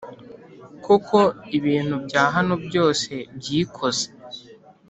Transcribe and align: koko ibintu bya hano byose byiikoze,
koko 0.85 1.19
ibintu 1.57 1.95
bya 2.05 2.23
hano 2.35 2.53
byose 2.65 3.11
byiikoze, 3.37 4.05